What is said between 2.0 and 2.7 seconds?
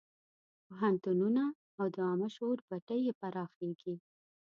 عامه شعور